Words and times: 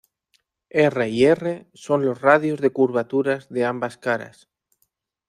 R 0.71 1.07
y 1.09 1.25
R 1.25 1.67
son 1.75 2.03
los 2.03 2.21
radios 2.21 2.59
de 2.59 2.71
curvaturas 2.71 3.49
de 3.49 3.65
ambas 3.65 3.97
caras. 3.99 4.49